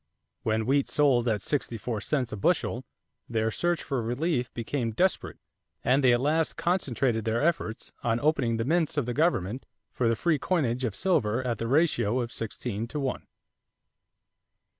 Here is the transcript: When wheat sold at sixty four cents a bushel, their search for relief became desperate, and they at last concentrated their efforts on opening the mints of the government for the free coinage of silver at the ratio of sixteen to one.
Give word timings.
When 0.41 0.65
wheat 0.65 0.89
sold 0.89 1.27
at 1.27 1.43
sixty 1.43 1.77
four 1.77 2.01
cents 2.01 2.31
a 2.31 2.35
bushel, 2.35 2.85
their 3.29 3.51
search 3.51 3.83
for 3.83 4.01
relief 4.01 4.51
became 4.51 4.93
desperate, 4.93 5.37
and 5.83 6.03
they 6.03 6.11
at 6.11 6.19
last 6.19 6.55
concentrated 6.57 7.23
their 7.23 7.39
efforts 7.43 7.91
on 8.03 8.19
opening 8.19 8.57
the 8.57 8.65
mints 8.65 8.97
of 8.97 9.05
the 9.05 9.13
government 9.13 9.63
for 9.91 10.09
the 10.09 10.15
free 10.15 10.39
coinage 10.39 10.83
of 10.85 10.95
silver 10.95 11.45
at 11.45 11.59
the 11.59 11.67
ratio 11.67 12.19
of 12.19 12.31
sixteen 12.33 12.87
to 12.87 12.99
one. 12.99 13.27